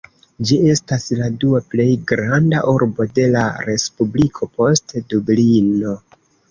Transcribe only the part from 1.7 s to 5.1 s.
plej granda urbo de la respubliko, post